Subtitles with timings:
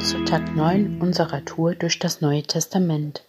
[0.00, 3.24] zu Tag 9 unserer Tour durch das Neue Testament.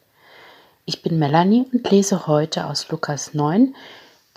[0.86, 3.76] Ich bin Melanie und lese heute aus Lukas 9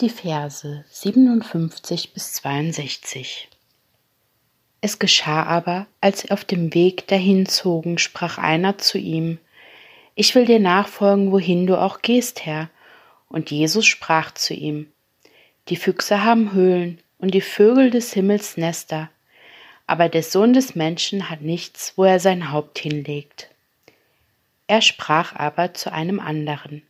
[0.00, 3.50] die Verse 57 bis 62.
[4.80, 9.38] Es geschah aber, als sie auf dem Weg dahin zogen, sprach einer zu ihm,
[10.14, 12.70] Ich will dir nachfolgen, wohin du auch gehst, Herr.
[13.28, 14.90] Und Jesus sprach zu ihm,
[15.68, 19.10] Die Füchse haben Höhlen und die Vögel des Himmels Nester,
[19.86, 23.50] aber der Sohn des Menschen hat nichts, wo er sein Haupt hinlegt.
[24.66, 26.82] Er sprach aber zu einem anderen,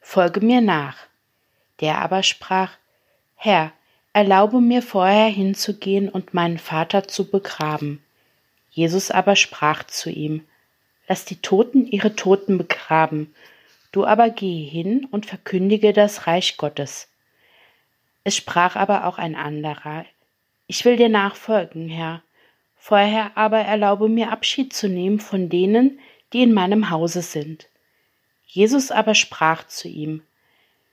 [0.00, 0.96] Folge mir nach.
[1.80, 2.72] Der aber sprach,
[3.34, 3.72] Herr,
[4.12, 8.02] erlaube mir vorher hinzugehen und meinen Vater zu begraben.
[8.70, 10.46] Jesus aber sprach zu ihm,
[11.08, 13.34] Lass die Toten ihre Toten begraben,
[13.92, 17.08] du aber gehe hin und verkündige das Reich Gottes.
[18.24, 20.04] Es sprach aber auch ein anderer,
[20.66, 22.22] ich will dir nachfolgen, Herr.
[22.76, 25.98] Vorher aber erlaube mir Abschied zu nehmen von denen,
[26.32, 27.68] die in meinem Hause sind.
[28.46, 30.22] Jesus aber sprach zu ihm,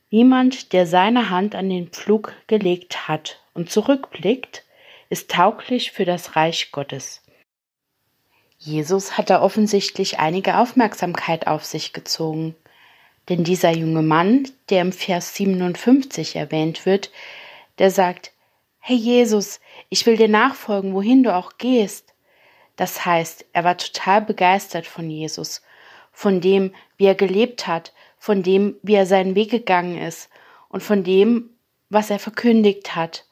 [0.09, 4.63] Niemand, der seine Hand an den Pflug gelegt hat und zurückblickt,
[5.09, 7.23] ist tauglich für das Reich Gottes.
[8.59, 12.55] Jesus hatte offensichtlich einige Aufmerksamkeit auf sich gezogen,
[13.27, 17.11] denn dieser junge Mann, der im Vers 57 erwähnt wird,
[17.79, 18.31] der sagt,
[18.85, 22.13] Hey Jesus, ich will dir nachfolgen, wohin du auch gehst.
[22.75, 25.61] Das heißt, er war total begeistert von Jesus,
[26.11, 30.29] von dem, wie er gelebt hat, von dem, wie er seinen Weg gegangen ist
[30.67, 31.51] und von dem,
[31.87, 33.25] was er verkündigt hat.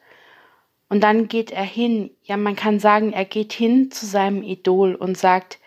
[0.87, 4.95] Und dann geht er hin, ja man kann sagen, er geht hin zu seinem Idol
[4.95, 5.59] und sagt,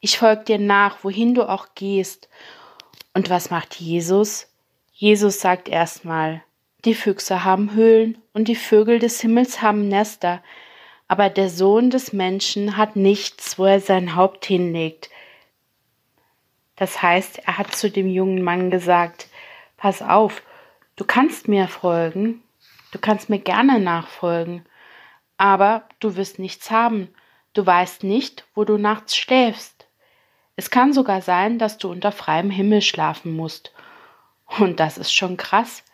[0.00, 2.28] ich folge dir nach, wohin du auch gehst.
[3.14, 4.52] Und was macht Jesus?
[4.92, 6.42] Jesus sagt erstmal,
[6.84, 10.42] die Füchse haben Höhlen und die Vögel des Himmels haben Nester,
[11.08, 15.10] aber der Sohn des Menschen hat nichts, wo er sein Haupt hinlegt.
[16.76, 19.28] Das heißt, er hat zu dem jungen Mann gesagt,
[19.76, 20.42] pass auf,
[20.96, 22.42] du kannst mir folgen,
[22.92, 24.64] du kannst mir gerne nachfolgen,
[25.36, 27.08] aber du wirst nichts haben,
[27.52, 29.86] du weißt nicht, wo du nachts schläfst.
[30.56, 33.72] Es kann sogar sein, dass du unter freiem Himmel schlafen musst.
[34.58, 35.84] Und das ist schon krass.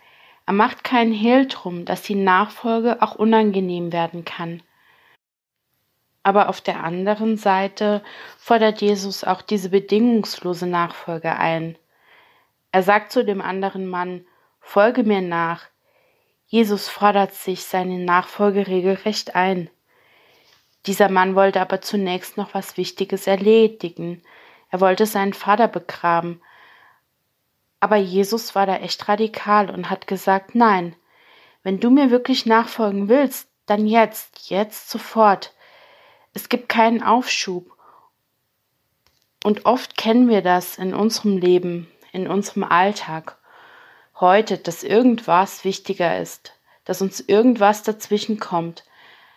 [0.46, 4.62] Er macht keinen Hehl drum, dass die Nachfolge auch unangenehm werden kann.
[6.22, 8.02] Aber auf der anderen Seite
[8.38, 11.76] fordert Jesus auch diese bedingungslose Nachfolge ein.
[12.72, 14.24] Er sagt zu dem anderen Mann,
[14.60, 15.62] Folge mir nach.
[16.46, 19.70] Jesus fordert sich seine Nachfolge regelrecht ein.
[20.86, 24.22] Dieser Mann wollte aber zunächst noch was Wichtiges erledigen.
[24.70, 26.40] Er wollte seinen Vater begraben,
[27.86, 30.97] aber Jesus war da echt radikal und hat gesagt, nein,
[31.62, 35.54] wenn du mir wirklich nachfolgen willst, dann jetzt, jetzt sofort.
[36.34, 37.70] Es gibt keinen Aufschub.
[39.44, 43.38] Und oft kennen wir das in unserem Leben, in unserem Alltag.
[44.18, 48.82] Heute, dass irgendwas wichtiger ist, dass uns irgendwas dazwischen kommt.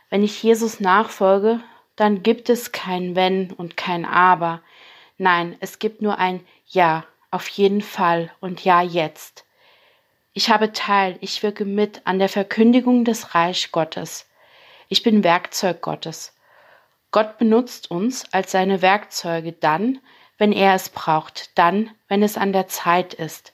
[0.10, 1.60] Wenn ich Jesus nachfolge,
[1.96, 4.64] dann gibt es kein Wenn und kein Aber.
[5.20, 9.46] Nein, es gibt nur ein Ja, auf jeden Fall und ja jetzt.
[10.34, 14.28] Ich habe teil, ich wirke mit an der Verkündigung des Reich Gottes.
[14.88, 16.34] Ich bin Werkzeug Gottes.
[17.12, 20.00] Gott benutzt uns als seine Werkzeuge dann,
[20.38, 23.52] wenn er es braucht, dann, wenn es an der Zeit ist,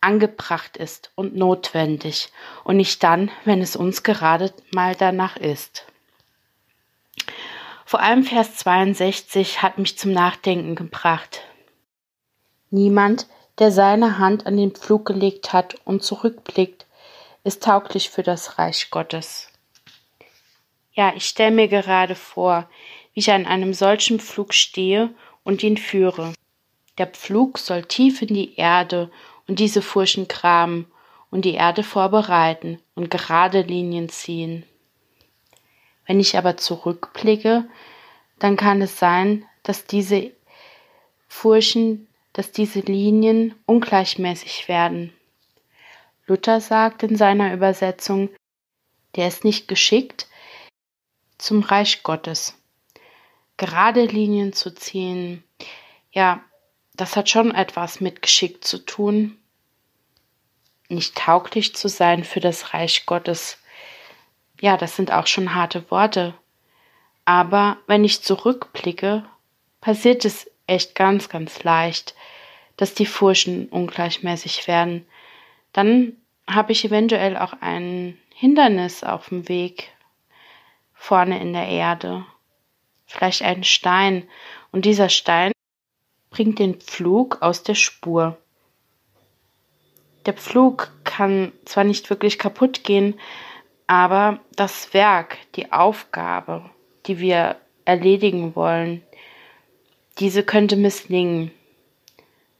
[0.00, 2.30] angebracht ist und notwendig
[2.64, 5.86] und nicht dann, wenn es uns gerade mal danach ist.
[7.84, 11.45] Vor allem Vers 62 hat mich zum Nachdenken gebracht.
[12.70, 13.26] Niemand,
[13.58, 16.86] der seine Hand an den Pflug gelegt hat und zurückblickt,
[17.44, 19.48] ist tauglich für das Reich Gottes.
[20.92, 22.68] Ja, ich stelle mir gerade vor,
[23.12, 26.32] wie ich an einem solchen Pflug stehe und ihn führe.
[26.98, 29.10] Der Pflug soll tief in die Erde
[29.46, 30.90] und diese Furchen graben
[31.30, 34.64] und die Erde vorbereiten und gerade Linien ziehen.
[36.06, 37.64] Wenn ich aber zurückblicke,
[38.38, 40.30] dann kann es sein, dass diese
[41.28, 45.10] Furchen dass diese Linien ungleichmäßig werden.
[46.26, 48.28] Luther sagt in seiner Übersetzung,
[49.14, 50.26] der ist nicht geschickt
[51.38, 52.54] zum Reich Gottes.
[53.56, 55.44] Gerade Linien zu ziehen,
[56.12, 56.44] ja,
[56.92, 59.38] das hat schon etwas mit Geschick zu tun.
[60.90, 63.56] Nicht tauglich zu sein für das Reich Gottes.
[64.60, 66.34] Ja, das sind auch schon harte Worte.
[67.24, 69.24] Aber wenn ich zurückblicke,
[69.80, 72.14] passiert es echt ganz, ganz leicht,
[72.76, 75.06] dass die Furchen ungleichmäßig werden.
[75.72, 76.16] Dann
[76.48, 79.90] habe ich eventuell auch ein Hindernis auf dem Weg
[80.92, 82.24] vorne in der Erde.
[83.06, 84.28] Vielleicht einen Stein.
[84.72, 85.52] Und dieser Stein
[86.30, 88.36] bringt den Pflug aus der Spur.
[90.26, 93.18] Der Pflug kann zwar nicht wirklich kaputt gehen,
[93.86, 96.68] aber das Werk, die Aufgabe,
[97.06, 99.02] die wir erledigen wollen,
[100.18, 101.52] diese könnte misslingen.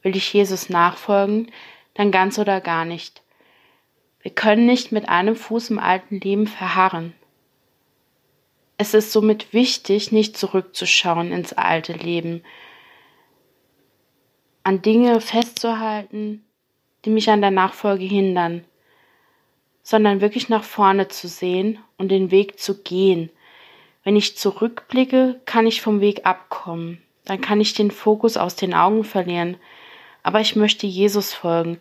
[0.06, 1.50] Will ich Jesus nachfolgen,
[1.94, 3.24] dann ganz oder gar nicht.
[4.22, 7.12] Wir können nicht mit einem Fuß im alten Leben verharren.
[8.78, 12.44] Es ist somit wichtig, nicht zurückzuschauen ins alte Leben,
[14.62, 16.44] an Dinge festzuhalten,
[17.04, 18.64] die mich an der Nachfolge hindern,
[19.82, 23.28] sondern wirklich nach vorne zu sehen und den Weg zu gehen.
[24.04, 28.72] Wenn ich zurückblicke, kann ich vom Weg abkommen, dann kann ich den Fokus aus den
[28.72, 29.56] Augen verlieren,
[30.26, 31.80] aber ich möchte Jesus folgen,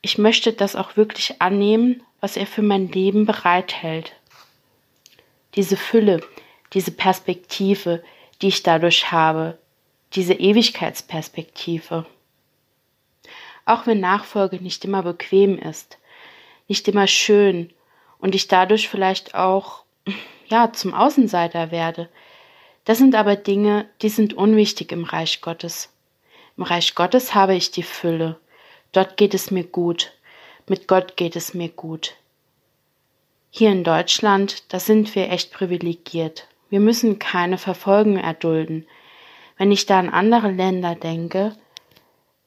[0.00, 4.14] ich möchte das auch wirklich annehmen, was er für mein Leben bereithält.
[5.54, 6.22] Diese Fülle,
[6.72, 8.02] diese Perspektive,
[8.40, 9.58] die ich dadurch habe,
[10.14, 12.04] diese Ewigkeitsperspektive.
[13.64, 15.98] Auch wenn Nachfolge nicht immer bequem ist,
[16.66, 17.72] nicht immer schön
[18.18, 19.84] und ich dadurch vielleicht auch
[20.48, 22.08] ja zum Außenseiter werde.
[22.84, 25.91] Das sind aber Dinge, die sind unwichtig im Reich Gottes.
[26.62, 28.38] Reich Gottes habe ich die Fülle.
[28.92, 30.12] Dort geht es mir gut.
[30.68, 32.14] Mit Gott geht es mir gut.
[33.50, 36.48] Hier in Deutschland, da sind wir echt privilegiert.
[36.70, 38.86] Wir müssen keine Verfolgung erdulden.
[39.58, 41.54] Wenn ich da an andere Länder denke,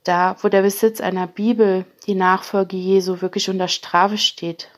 [0.04, 4.70] da wo der Besitz einer Bibel, die Nachfolge Jesu wirklich unter Strafe steht,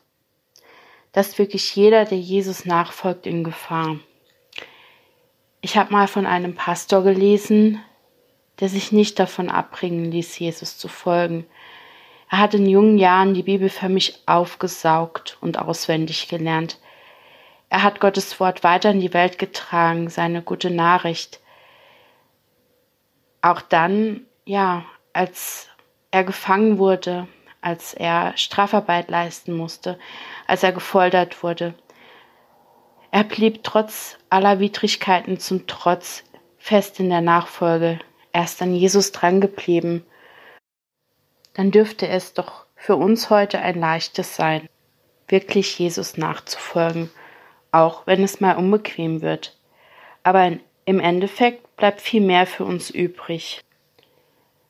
[1.13, 3.97] da ist wirklich jeder, der Jesus nachfolgt, in Gefahr.
[5.61, 7.81] Ich habe mal von einem Pastor gelesen,
[8.59, 11.45] der sich nicht davon abbringen ließ, Jesus zu folgen.
[12.29, 16.79] Er hat in jungen Jahren die Bibel für mich aufgesaugt und auswendig gelernt.
[17.69, 21.39] Er hat Gottes Wort weiter in die Welt getragen, seine gute Nachricht.
[23.41, 25.69] Auch dann, ja, als
[26.11, 27.27] er gefangen wurde,
[27.61, 29.99] als er Strafarbeit leisten musste,
[30.47, 31.73] als er gefoltert wurde.
[33.11, 36.23] Er blieb trotz aller Widrigkeiten zum Trotz
[36.57, 37.99] fest in der Nachfolge.
[38.37, 40.05] Er ist an Jesus drangeblieben
[41.57, 44.69] dann dürfte es doch für uns heute ein leichtes sein,
[45.27, 47.09] wirklich Jesus nachzufolgen,
[47.71, 49.57] auch wenn es mal unbequem wird.
[50.21, 50.51] Aber
[50.85, 53.61] im Endeffekt bleibt viel mehr für uns übrig.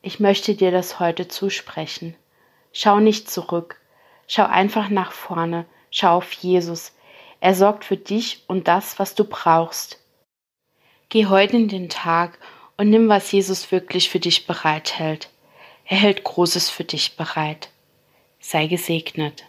[0.02, 2.16] Ich möchte dir das heute zusprechen.
[2.72, 3.82] Schau nicht zurück,
[4.28, 6.94] schau einfach nach vorne, schau auf Jesus.
[7.42, 10.02] Er sorgt für dich und das, was du brauchst.
[11.10, 12.40] Geh heute in den Tag
[12.78, 15.30] und nimm, was Jesus wirklich für dich bereithält.
[15.86, 17.70] Er hält Großes für dich bereit.
[18.40, 19.44] Sei gesegnet.